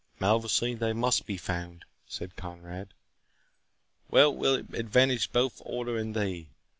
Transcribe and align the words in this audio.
"Malvoisin, 0.19 0.79
they 0.79 0.93
MUST 0.93 1.27
be 1.27 1.37
found," 1.37 1.85
said 2.07 2.35
Conrade; 2.35 2.95
"well 4.09 4.33
will 4.35 4.55
it 4.55 4.73
advantage 4.73 5.31
both 5.31 5.59
the 5.59 5.63
Order 5.65 5.95
and 5.99 6.15
thee. 6.15 6.49